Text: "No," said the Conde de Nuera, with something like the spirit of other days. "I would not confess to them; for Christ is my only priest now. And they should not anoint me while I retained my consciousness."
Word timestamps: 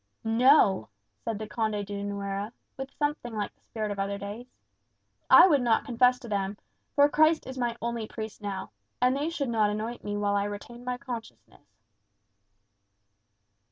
"No," 0.23 0.89
said 1.23 1.37
the 1.37 1.45
Conde 1.47 1.85
de 1.85 2.03
Nuera, 2.03 2.51
with 2.75 2.89
something 2.97 3.35
like 3.35 3.53
the 3.53 3.61
spirit 3.61 3.91
of 3.91 3.99
other 3.99 4.17
days. 4.17 4.47
"I 5.29 5.45
would 5.45 5.61
not 5.61 5.85
confess 5.85 6.17
to 6.21 6.27
them; 6.27 6.57
for 6.95 7.07
Christ 7.07 7.45
is 7.45 7.55
my 7.59 7.77
only 7.83 8.07
priest 8.07 8.41
now. 8.41 8.71
And 8.99 9.15
they 9.15 9.29
should 9.29 9.49
not 9.49 9.69
anoint 9.69 10.03
me 10.03 10.17
while 10.17 10.35
I 10.35 10.45
retained 10.45 10.85
my 10.85 10.97
consciousness." 10.97 11.77